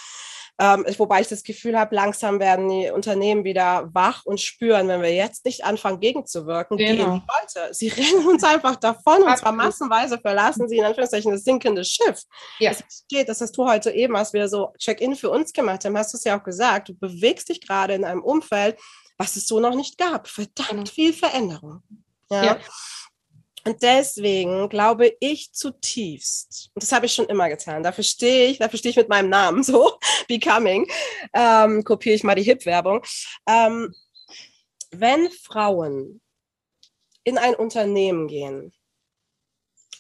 [0.63, 5.01] Ähm, wobei ich das Gefühl habe, langsam werden die Unternehmen wieder wach und spüren, wenn
[5.01, 6.89] wir jetzt nicht anfangen, gegenzuwirken, genau.
[6.89, 7.73] gehen die Leute.
[7.73, 12.25] Sie rennen uns einfach davon und zwar massenweise verlassen sie in Anführungszeichen das sinkende Schiff.
[12.59, 12.73] Ja.
[12.73, 15.97] Es steht, das hast du heute eben, als wir so Check-in für uns gemacht haben,
[15.97, 18.79] hast du es ja auch gesagt, du bewegst dich gerade in einem Umfeld,
[19.17, 20.29] was es so noch nicht gab.
[20.29, 20.85] Verdammt genau.
[20.85, 21.83] viel Veränderung.
[22.31, 22.45] ja.
[22.45, 22.59] ja.
[23.65, 28.59] Und deswegen glaube ich zutiefst, und das habe ich schon immer getan, dafür stehe ich,
[28.59, 30.91] dafür stehe ich mit meinem Namen so, Becoming,
[31.35, 33.05] ähm, kopiere ich mal die Hip-Werbung.
[33.47, 33.95] Ähm,
[34.91, 36.21] wenn Frauen
[37.25, 38.73] in ein Unternehmen gehen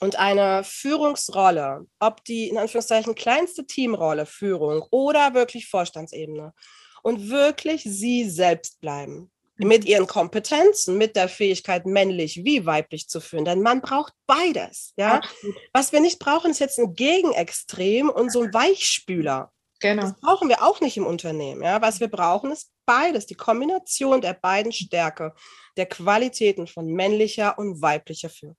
[0.01, 6.55] und eine Führungsrolle, ob die in Anführungszeichen kleinste Teamrolle, Führung oder wirklich Vorstandsebene,
[7.03, 9.31] und wirklich sie selbst bleiben,
[9.65, 13.45] mit ihren Kompetenzen, mit der Fähigkeit, männlich wie weiblich zu führen.
[13.45, 14.93] Denn man braucht beides.
[14.97, 15.17] Ja?
[15.17, 15.57] Absolut.
[15.73, 19.53] Was wir nicht brauchen, ist jetzt ein Gegenextrem und so ein Weichspüler.
[19.81, 20.03] Genau.
[20.03, 21.63] Das brauchen wir auch nicht im Unternehmen.
[21.63, 21.81] Ja?
[21.81, 25.33] Was wir brauchen, ist beides, die Kombination der beiden Stärke,
[25.77, 28.57] der Qualitäten von männlicher und weiblicher Führung.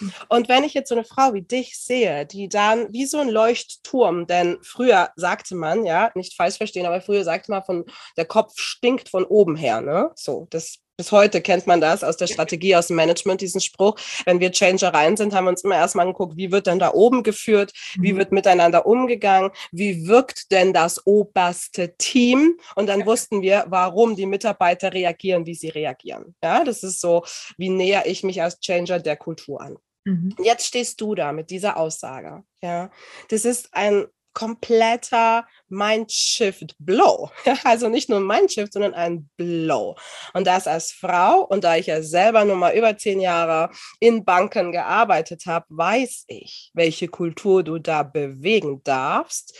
[0.00, 0.12] Mhm.
[0.28, 3.28] Und wenn ich jetzt so eine Frau wie dich sehe, die dann wie so ein
[3.28, 7.84] Leuchtturm, denn früher sagte man, ja, nicht falsch verstehen, aber früher sagte man von,
[8.16, 10.10] der Kopf stinkt von oben her, ne?
[10.14, 13.96] So, das bis heute kennt man das aus der Strategie, aus dem Management, diesen Spruch.
[14.24, 16.92] Wenn wir Changer rein sind, haben wir uns immer erstmal angeguckt, wie wird denn da
[16.92, 18.18] oben geführt, wie mhm.
[18.18, 22.58] wird miteinander umgegangen, wie wirkt denn das oberste Team?
[22.76, 26.34] Und dann wussten wir, warum die Mitarbeiter reagieren, wie sie reagieren.
[26.42, 27.24] Ja, das ist so,
[27.56, 29.76] wie näher ich mich als Changer der Kultur an.
[30.04, 30.34] Mhm.
[30.42, 32.42] Jetzt stehst du da mit dieser Aussage.
[32.62, 32.90] Ja,
[33.28, 37.30] das ist ein kompletter Mindshift Blow.
[37.64, 39.96] Also nicht nur Mindshift, sondern ein Blow.
[40.34, 44.24] Und das als Frau und da ich ja selber nur mal über zehn Jahre in
[44.24, 49.56] Banken gearbeitet habe, weiß ich, welche Kultur du da bewegen darfst.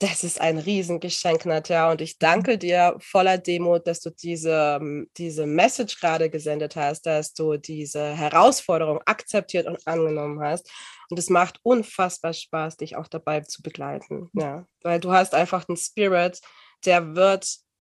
[0.00, 1.90] Das ist ein Riesengeschenk, Nadja.
[1.90, 4.78] Und ich danke dir voller Demut, dass du diese,
[5.16, 10.68] diese Message gerade gesendet hast, dass du diese Herausforderung akzeptiert und angenommen hast.
[11.10, 14.30] Und es macht unfassbar Spaß, dich auch dabei zu begleiten.
[14.32, 16.40] Ja, weil du hast einfach einen Spirit,
[16.84, 17.46] der wird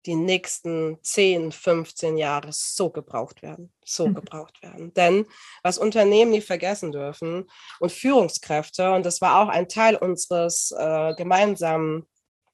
[0.05, 4.15] die nächsten 10, 15 Jahre so gebraucht werden, so mhm.
[4.15, 4.93] gebraucht werden.
[4.93, 5.25] Denn
[5.63, 11.13] was Unternehmen nie vergessen dürfen und Führungskräfte, und das war auch ein Teil unseres äh,
[11.15, 12.05] gemeinsamen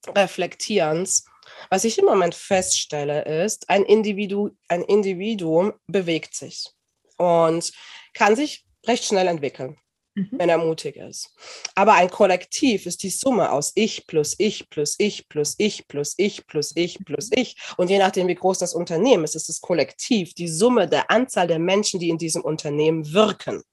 [0.08, 1.26] Reflektierens,
[1.70, 6.70] was ich im Moment feststelle, ist, ein, Individu ein Individuum bewegt sich
[7.18, 7.72] und
[8.14, 9.78] kann sich recht schnell entwickeln
[10.16, 10.30] mhm.
[10.32, 11.34] wenn er mutig ist.
[11.76, 16.14] Aber ein Kollektiv ist die Summe aus ich plus ich plus ich plus ich plus
[16.18, 17.58] ich plus ich plus ich.
[17.78, 21.48] Und je nachdem, wie groß das Unternehmen ist, ist das Kollektiv die Summe der Anzahl
[21.48, 23.64] der Menschen, die in diesem Unternehmen wirken.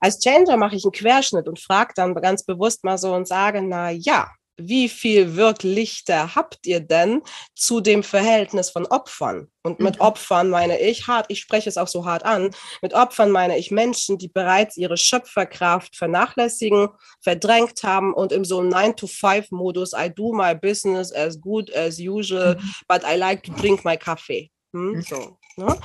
[0.00, 3.62] Als Changer mache ich einen Querschnitt und frage dann ganz bewusst mal so und sage,
[3.62, 7.22] na ja, wie viel Wirklichter habt ihr denn
[7.54, 9.48] zu dem Verhältnis von Opfern?
[9.62, 10.00] Und mit mhm.
[10.02, 12.50] Opfern meine ich hart, ich spreche es auch so hart an,
[12.82, 16.88] mit Opfern meine ich Menschen, die bereits ihre Schöpferkraft vernachlässigen,
[17.22, 22.72] verdrängt haben und im so 9-to-5-Modus, I do my business as good as usual, mhm.
[22.88, 24.50] but I like to drink my coffee.
[24.72, 24.92] Hm?
[24.92, 25.02] Mhm.
[25.02, 25.78] So, ne?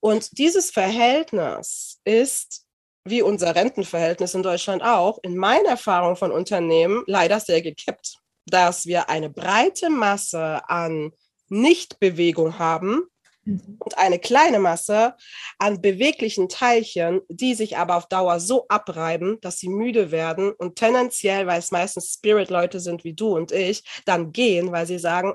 [0.00, 2.67] Und dieses Verhältnis ist
[3.10, 8.86] wie unser Rentenverhältnis in Deutschland auch, in meiner Erfahrung von Unternehmen leider sehr gekippt, dass
[8.86, 11.12] wir eine breite Masse an
[11.48, 13.02] Nichtbewegung haben
[13.44, 13.76] mhm.
[13.78, 15.14] und eine kleine Masse
[15.58, 20.76] an beweglichen Teilchen, die sich aber auf Dauer so abreiben, dass sie müde werden und
[20.76, 25.34] tendenziell, weil es meistens Spirit-Leute sind wie du und ich, dann gehen, weil sie sagen,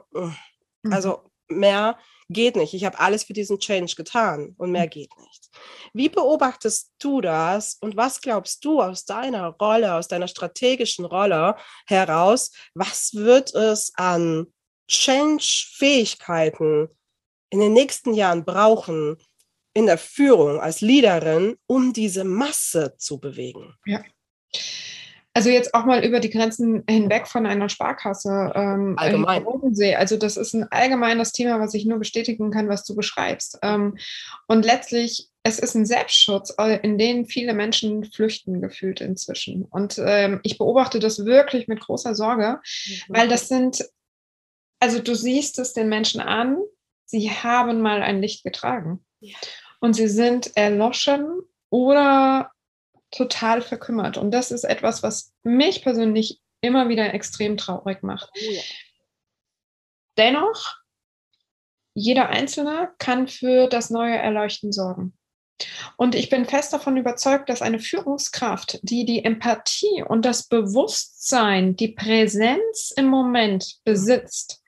[0.89, 1.59] also mhm.
[1.59, 1.97] mehr
[2.29, 2.73] geht nicht.
[2.73, 4.89] Ich habe alles für diesen Change getan und mehr mhm.
[4.89, 5.49] geht nicht.
[5.93, 11.55] Wie beobachtest du das und was glaubst du aus deiner Rolle, aus deiner strategischen Rolle
[11.87, 14.47] heraus, was wird es an
[14.87, 16.89] Change-Fähigkeiten
[17.49, 19.17] in den nächsten Jahren brauchen
[19.73, 23.75] in der Führung als Leaderin, um diese Masse zu bewegen?
[23.85, 24.03] Ja.
[25.35, 28.51] Also jetzt auch mal über die Grenzen hinweg von einer Sparkasse.
[28.55, 29.43] Ähm, Allgemein.
[29.43, 29.95] Bodensee.
[29.95, 33.57] Also das ist ein allgemeines Thema, was ich nur bestätigen kann, was du beschreibst.
[33.63, 33.97] Ähm,
[34.47, 39.65] und letztlich, es ist ein Selbstschutz, in den viele Menschen flüchten gefühlt inzwischen.
[39.65, 43.01] Und ähm, ich beobachte das wirklich mit großer Sorge, mhm.
[43.07, 43.83] weil das sind,
[44.79, 46.59] also du siehst es den Menschen an,
[47.05, 49.03] sie haben mal ein Licht getragen.
[49.19, 49.35] Ja.
[49.79, 52.52] Und sie sind erloschen oder
[53.15, 54.17] total verkümmert.
[54.17, 58.29] Und das ist etwas, was mich persönlich immer wieder extrem traurig macht.
[58.35, 58.61] Oh ja.
[60.17, 60.77] Dennoch,
[61.93, 65.17] jeder Einzelne kann für das neue Erleuchten sorgen.
[65.97, 71.75] Und ich bin fest davon überzeugt, dass eine Führungskraft, die die Empathie und das Bewusstsein,
[71.75, 74.61] die Präsenz im Moment besitzt,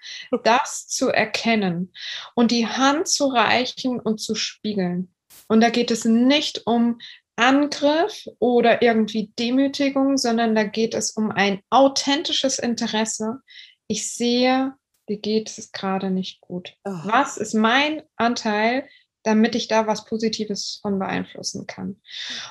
[0.43, 1.91] das zu erkennen
[2.35, 5.13] und die Hand zu reichen und zu spiegeln.
[5.47, 6.99] Und da geht es nicht um
[7.35, 13.39] Angriff oder irgendwie Demütigung, sondern da geht es um ein authentisches Interesse.
[13.87, 14.73] Ich sehe,
[15.09, 16.75] dir geht es gerade nicht gut.
[16.85, 16.91] Oh.
[17.03, 18.87] Was ist mein Anteil,
[19.23, 22.01] damit ich da was Positives von beeinflussen kann?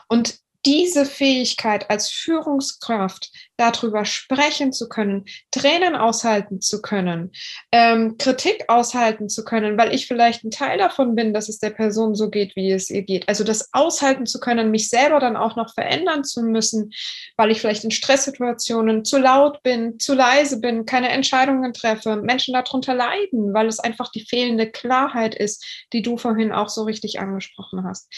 [0.08, 7.32] Und diese Fähigkeit als Führungskraft darüber sprechen zu können, Tränen aushalten zu können,
[7.70, 11.70] ähm, Kritik aushalten zu können, weil ich vielleicht ein Teil davon bin, dass es der
[11.70, 13.28] Person so geht, wie es ihr geht.
[13.28, 16.92] Also das aushalten zu können, mich selber dann auch noch verändern zu müssen,
[17.36, 22.54] weil ich vielleicht in Stresssituationen zu laut bin, zu leise bin, keine Entscheidungen treffe, Menschen
[22.54, 27.20] darunter leiden, weil es einfach die fehlende Klarheit ist, die du vorhin auch so richtig
[27.20, 28.08] angesprochen hast.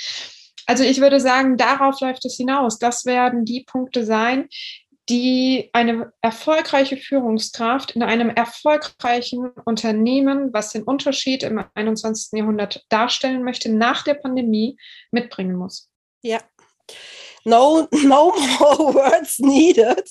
[0.66, 2.78] Also ich würde sagen, darauf läuft es hinaus.
[2.78, 4.48] Das werden die Punkte sein,
[5.08, 12.38] die eine erfolgreiche Führungskraft in einem erfolgreichen Unternehmen, was den Unterschied im 21.
[12.38, 14.76] Jahrhundert darstellen möchte, nach der Pandemie
[15.12, 15.88] mitbringen muss.
[16.22, 16.40] Ja.
[17.44, 20.10] No, no more words needed.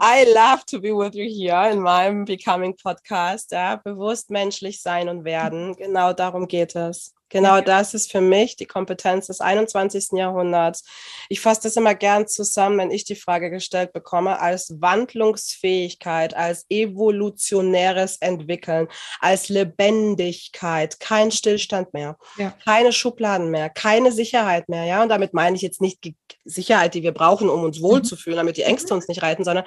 [0.00, 3.50] I love to be with you here in meinem Becoming Podcast.
[3.50, 5.74] Ja, bewusst menschlich sein und werden.
[5.74, 7.12] Genau darum geht es.
[7.32, 10.18] Genau das ist für mich die Kompetenz des 21.
[10.18, 10.84] Jahrhunderts.
[11.30, 16.66] Ich fasse das immer gern zusammen, wenn ich die Frage gestellt bekomme, als Wandlungsfähigkeit, als
[16.68, 18.86] evolutionäres Entwickeln,
[19.18, 22.52] als Lebendigkeit, kein Stillstand mehr, ja.
[22.64, 24.84] keine Schubladen mehr, keine Sicherheit mehr.
[24.84, 26.14] Ja, und damit meine ich jetzt nicht die
[26.44, 28.98] Sicherheit, die wir brauchen, um uns wohlzufühlen, damit die Ängste mhm.
[28.98, 29.64] uns nicht reiten, sondern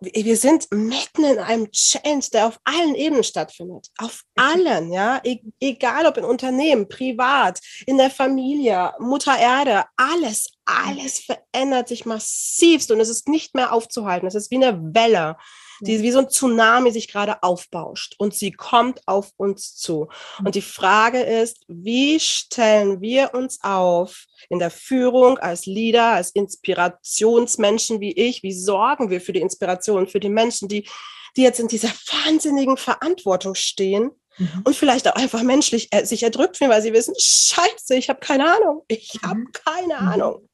[0.00, 3.88] wir sind mitten in einem Change, der auf allen Ebenen stattfindet.
[3.98, 5.20] Auf allen, ja.
[5.24, 12.04] E egal ob in Unternehmen, privat, in der Familie, Mutter Erde, alles, alles verändert sich
[12.04, 14.26] massivst und es ist nicht mehr aufzuhalten.
[14.26, 15.36] Es ist wie eine Welle
[15.80, 20.08] die wie so ein Tsunami sich gerade aufbauscht und sie kommt auf uns zu.
[20.44, 26.30] Und die Frage ist, wie stellen wir uns auf in der Führung als Leader, als
[26.30, 28.42] Inspirationsmenschen wie ich?
[28.42, 30.88] Wie sorgen wir für die Inspiration, für die Menschen, die,
[31.36, 34.10] die jetzt in dieser wahnsinnigen Verantwortung stehen?
[34.38, 34.62] Mhm.
[34.64, 38.20] Und vielleicht auch einfach menschlich äh, sich erdrückt fühlen, weil sie wissen, scheiße, ich habe
[38.20, 38.82] keine Ahnung.
[38.88, 39.52] Ich habe mhm.
[39.52, 40.08] keine mhm.
[40.08, 40.48] Ahnung.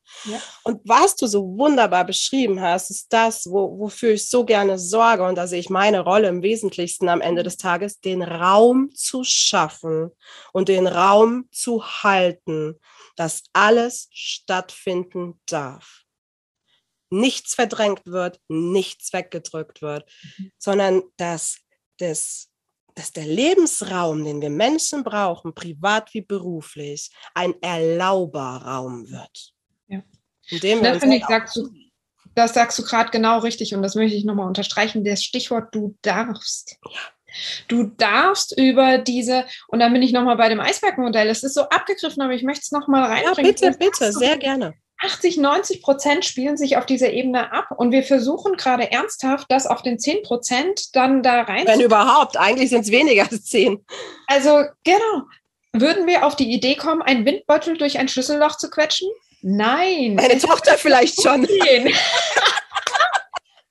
[0.62, 5.24] Und was du so wunderbar beschrieben hast, ist das, wo, wofür ich so gerne sorge.
[5.24, 9.24] Und da sehe ich meine Rolle im Wesentlichsten am Ende des Tages, den Raum zu
[9.24, 10.11] schaffen
[10.52, 12.78] und den Raum zu halten,
[13.16, 16.02] dass alles stattfinden darf.
[17.11, 20.52] Nichts verdrängt wird, nichts weggedrückt wird, mhm.
[20.56, 21.58] sondern dass,
[21.98, 22.48] das,
[22.94, 29.52] dass der Lebensraum, den wir Menschen brauchen, privat wie beruflich, ein Erlauberraum wird.
[30.50, 31.68] In dem das finde ich, sagst du,
[32.35, 35.05] das sagst du gerade genau richtig und das möchte ich nochmal unterstreichen.
[35.05, 36.76] Das Stichwort du darfst.
[36.85, 37.00] Ja.
[37.68, 41.62] Du darfst über diese, und dann bin ich nochmal bei dem Eisbergmodell, es ist so
[41.62, 43.55] abgegriffen, aber ich möchte es nochmal reinbringen.
[43.59, 44.74] Ja, bitte, bitte, sehr gerne.
[45.02, 49.66] 80, 90 Prozent spielen sich auf dieser Ebene ab und wir versuchen gerade ernsthaft, das
[49.66, 51.66] auf den 10 Prozent dann da rein.
[51.66, 53.85] Wenn überhaupt, eigentlich sind es weniger als 10.
[54.28, 55.24] Also genau.
[55.72, 59.09] Würden wir auf die Idee kommen, einen Windbeutel durch ein Schlüsselloch zu quetschen?
[59.42, 60.14] Nein.
[60.14, 61.46] Meine Tochter vielleicht schon.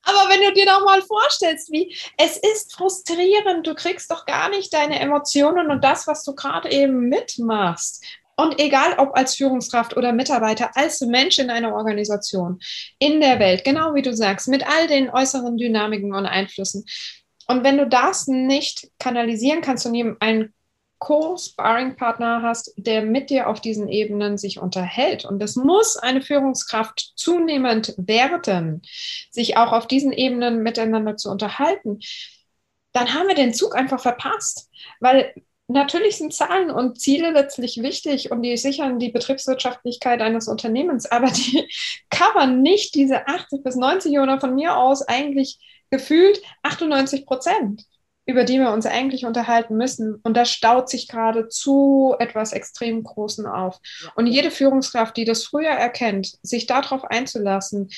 [0.04, 4.50] Aber wenn du dir doch mal vorstellst, wie es ist frustrierend, du kriegst doch gar
[4.50, 8.04] nicht deine Emotionen und das, was du gerade eben mitmachst.
[8.36, 12.60] Und egal ob als Führungskraft oder Mitarbeiter, als Mensch in einer Organisation,
[12.98, 16.84] in der Welt, genau wie du sagst, mit all den äußeren Dynamiken und Einflüssen.
[17.46, 20.52] Und wenn du das nicht kanalisieren kannst und ihm einen
[21.02, 25.24] Co-Sparring-Partner hast, der mit dir auf diesen Ebenen sich unterhält.
[25.24, 28.82] Und das muss eine Führungskraft zunehmend werden,
[29.32, 31.98] sich auch auf diesen Ebenen miteinander zu unterhalten.
[32.92, 35.34] Dann haben wir den Zug einfach verpasst, weil
[35.66, 41.32] natürlich sind Zahlen und Ziele letztlich wichtig und die sichern die Betriebswirtschaftlichkeit eines Unternehmens, aber
[41.32, 41.68] die
[42.10, 45.58] covern nicht diese 80 bis 90 oder von mir aus eigentlich
[45.90, 47.86] gefühlt 98 Prozent
[48.24, 50.16] über die wir uns eigentlich unterhalten müssen.
[50.22, 53.78] Und das staut sich gerade zu etwas extrem Großen auf.
[54.14, 57.90] Und jede Führungskraft, die das früher erkennt, sich darauf einzulassen,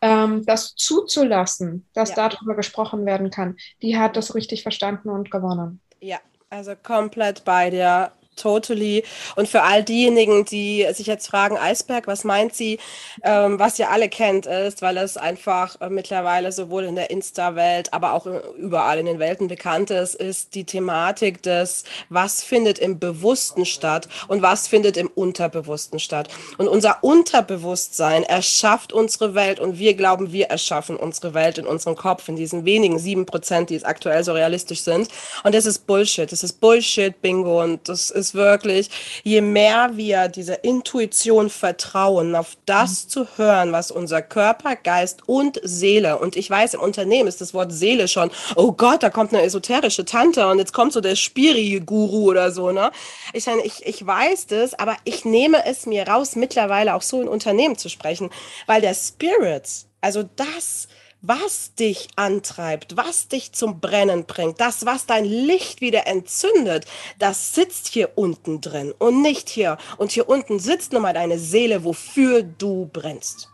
[0.00, 2.28] ähm, das zuzulassen, dass ja.
[2.28, 5.80] darüber gesprochen werden kann, die hat das richtig verstanden und gewonnen.
[6.00, 6.18] Ja,
[6.50, 9.04] also komplett bei dir totally.
[9.36, 12.78] Und für all diejenigen, die sich jetzt fragen, Eisberg, was meint sie?
[13.22, 17.92] Ähm, was ihr alle kennt, ist, weil es einfach äh, mittlerweile sowohl in der Insta-Welt,
[17.92, 22.98] aber auch überall in den Welten bekannt ist, ist die Thematik des, was findet im
[22.98, 26.28] Bewussten statt und was findet im Unterbewussten statt.
[26.56, 31.96] Und unser Unterbewusstsein erschafft unsere Welt und wir glauben, wir erschaffen unsere Welt in unserem
[31.96, 35.08] Kopf, in diesen wenigen sieben Prozent, die es aktuell so realistisch sind.
[35.44, 36.30] Und das ist Bullshit.
[36.30, 38.90] Das ist Bullshit-Bingo und das ist ist wirklich,
[39.22, 43.08] je mehr wir dieser Intuition vertrauen, auf das mhm.
[43.08, 47.54] zu hören, was unser Körper, Geist und Seele, und ich weiß, im Unternehmen ist das
[47.54, 51.16] Wort Seele schon, oh Gott, da kommt eine esoterische Tante und jetzt kommt so der
[51.16, 52.90] Spiri-Guru oder so, ne?
[53.32, 57.22] Ich meine, ich, ich weiß das, aber ich nehme es mir raus, mittlerweile auch so
[57.22, 58.30] in Unternehmen zu sprechen,
[58.66, 59.68] weil der Spirit,
[60.00, 60.88] also das,
[61.20, 66.86] was dich antreibt, was dich zum Brennen bringt, das, was dein Licht wieder entzündet,
[67.18, 69.78] das sitzt hier unten drin und nicht hier.
[69.96, 73.48] Und hier unten sitzt nun mal deine Seele, wofür du brennst.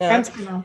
[0.00, 0.08] Ja.
[0.08, 0.64] Ganz genau.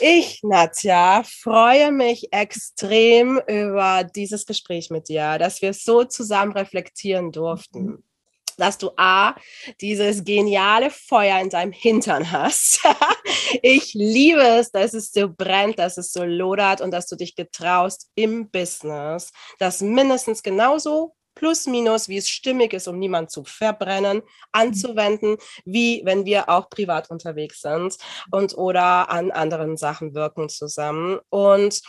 [0.00, 7.32] Ich, Nadja, freue mich extrem über dieses Gespräch mit dir, dass wir so zusammen reflektieren
[7.32, 8.04] durften
[8.58, 9.34] dass du A,
[9.80, 12.80] dieses geniale Feuer in deinem Hintern hast.
[13.62, 17.34] ich liebe es, dass es so brennt, dass es so lodert und dass du dich
[17.34, 23.44] getraust im Business, das mindestens genauso plus minus, wie es stimmig ist, um niemanden zu
[23.44, 27.96] verbrennen, anzuwenden, wie wenn wir auch privat unterwegs sind
[28.32, 31.20] und oder an anderen Sachen wirken zusammen.
[31.30, 31.80] Und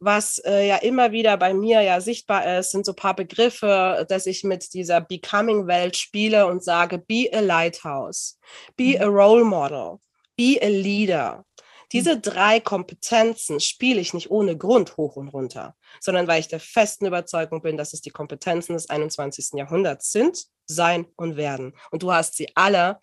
[0.00, 4.06] was äh, ja immer wieder bei mir ja sichtbar ist, sind so ein paar Begriffe,
[4.08, 8.38] dass ich mit dieser Becoming-Welt spiele und sage, be a lighthouse,
[8.76, 9.02] be mhm.
[9.02, 9.98] a role model,
[10.36, 11.44] be a leader.
[11.92, 12.22] Diese mhm.
[12.22, 17.06] drei Kompetenzen spiele ich nicht ohne Grund hoch und runter, sondern weil ich der festen
[17.06, 19.50] Überzeugung bin, dass es die Kompetenzen des 21.
[19.54, 21.74] Jahrhunderts sind, sein und werden.
[21.90, 23.00] Und du hast sie alle.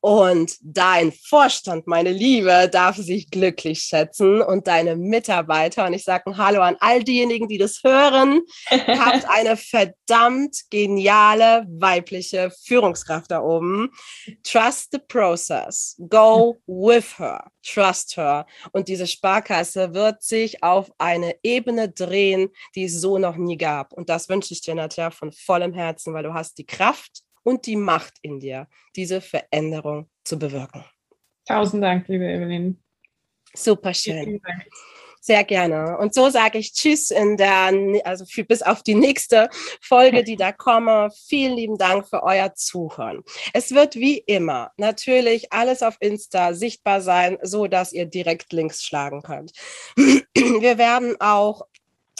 [0.00, 5.86] Und dein Vorstand, meine Liebe, darf sich glücklich schätzen und deine Mitarbeiter.
[5.86, 8.42] Und ich sage ein Hallo an all diejenigen, die das hören.
[8.70, 13.90] Habt eine verdammt geniale weibliche Führungskraft da oben.
[14.44, 15.96] Trust the process.
[16.08, 17.50] Go with her.
[17.64, 18.46] Trust her.
[18.70, 23.92] Und diese Sparkasse wird sich auf eine Ebene drehen, die es so noch nie gab.
[23.92, 27.64] Und das wünsche ich dir, Nadja, von vollem Herzen, weil du hast die Kraft und
[27.64, 30.84] die Macht in dir, diese Veränderung zu bewirken.
[31.46, 32.78] Tausend Dank, liebe Evelyn.
[33.54, 34.38] Super schön.
[35.22, 35.96] Sehr gerne.
[35.96, 37.72] Und so sage ich Tschüss in der,
[38.04, 39.48] also für, bis auf die nächste
[39.80, 41.08] Folge, die da komme.
[41.26, 43.24] Vielen lieben Dank für euer Zuhören.
[43.54, 48.84] Es wird wie immer natürlich alles auf Insta sichtbar sein, so dass ihr direkt Links
[48.84, 49.52] schlagen könnt.
[49.96, 51.62] Wir werden auch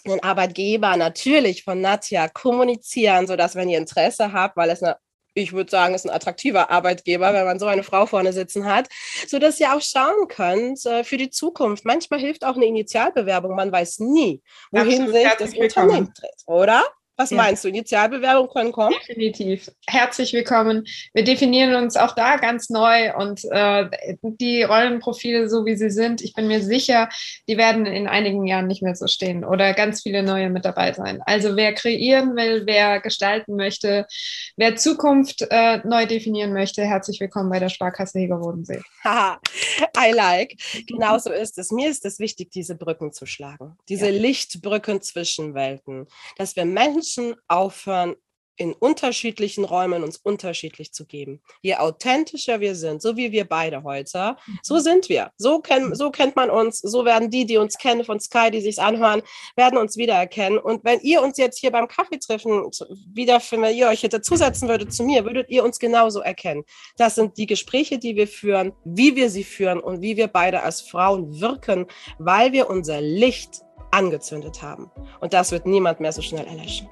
[0.07, 4.97] den Arbeitgeber natürlich von Nadja kommunizieren, sodass wenn ihr Interesse habt, weil es eine
[5.39, 8.89] ich würde sagen, ist ein attraktiver Arbeitgeber, wenn man so eine Frau vorne sitzen hat,
[9.27, 11.85] so dass ihr auch schauen könnt äh, für die Zukunft.
[11.85, 13.55] Manchmal hilft auch eine Initialbewerbung.
[13.55, 16.85] Man weiß nie, wohin Absolut, sich das Unternehmen dreht, oder?
[17.21, 17.37] Was ja.
[17.37, 17.69] meinst du?
[17.69, 18.95] Initialbewerbungen können kommen?
[19.09, 19.73] Definitiv.
[19.89, 20.87] Herzlich willkommen.
[21.13, 23.91] Wir definieren uns auch da ganz neu und äh,
[24.23, 27.09] die Rollenprofile, so wie sie sind, ich bin mir sicher,
[27.49, 30.93] die werden in einigen Jahren nicht mehr so stehen oder ganz viele neue mit dabei
[30.93, 31.21] sein.
[31.27, 34.07] Also wer kreieren will, wer gestalten möchte,
[34.57, 38.81] wer Zukunft äh, neu definieren möchte, herzlich willkommen bei der Sparkasse Heger-Bodensee.
[39.03, 39.41] Haha,
[39.97, 40.55] I like.
[40.87, 41.73] Genauso ist es.
[41.73, 43.77] Mir ist es wichtig, diese Brücken zu schlagen.
[43.89, 44.21] Diese ja.
[44.21, 46.07] Lichtbrücken zwischen Welten.
[46.37, 48.17] Dass wir Menschen Menschen aufhören,
[48.61, 51.41] in unterschiedlichen Räumen uns unterschiedlich zu geben.
[51.63, 54.35] Je authentischer wir sind, so wie wir beide heute,
[54.65, 54.81] so mhm.
[54.81, 55.31] sind wir.
[55.37, 58.61] So, kenn, so kennt man uns, so werden die, die uns kennen von Sky, die
[58.61, 59.23] sich anhören,
[59.55, 60.59] werden uns wiedererkennen.
[60.59, 62.69] Und wenn ihr uns jetzt hier beim Kaffee treffen
[63.15, 66.65] wiederfinden, wenn ihr euch jetzt dazusetzen würdet zu mir, würdet ihr uns genauso erkennen.
[66.97, 70.65] Das sind die Gespräche, die wir führen, wie wir sie führen und wie wir beide
[70.65, 71.87] als Frauen wirken,
[72.19, 74.91] weil wir unser Licht angezündet haben.
[75.21, 76.89] Und das wird niemand mehr so schnell erlöschen.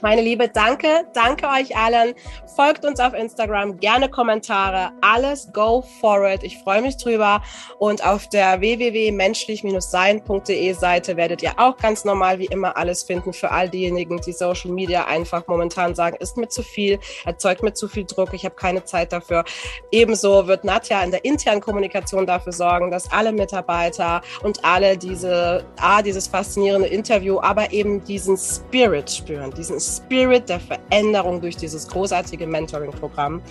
[0.00, 2.14] Meine Liebe, danke, danke euch allen.
[2.56, 6.42] Folgt uns auf Instagram, gerne Kommentare, alles go for it.
[6.42, 7.42] Ich freue mich drüber.
[7.78, 13.50] Und auf der www.menschlich-sein.de Seite werdet ihr auch ganz normal wie immer alles finden für
[13.50, 17.88] all diejenigen, die Social Media einfach momentan sagen, ist mir zu viel, erzeugt mir zu
[17.88, 19.44] viel Druck, ich habe keine Zeit dafür.
[19.90, 25.64] Ebenso wird Nadja in der internen Kommunikation dafür sorgen, dass alle Mitarbeiter und alle diese,
[25.78, 31.88] ah, dieses faszinierende Interview, aber eben diesen Spirit spüren, diesen Spirit der Veränderung durch dieses
[31.88, 33.42] großartige Mentoring-Programm.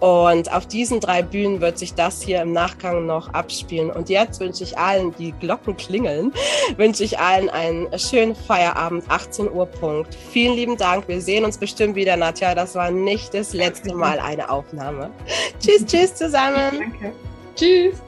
[0.00, 3.90] Und auf diesen drei Bühnen wird sich das hier im Nachgang noch abspielen.
[3.90, 6.32] Und jetzt wünsche ich allen, die Glocken klingeln,
[6.76, 10.14] wünsche ich allen einen schönen Feierabend, 18 Uhr Punkt.
[10.14, 11.08] Vielen lieben Dank.
[11.08, 12.54] Wir sehen uns bestimmt wieder, Nadja.
[12.54, 15.10] Das war nicht das letzte Mal eine Aufnahme.
[15.60, 16.78] tschüss, tschüss zusammen.
[16.78, 17.12] Danke.
[17.56, 18.03] Tschüss.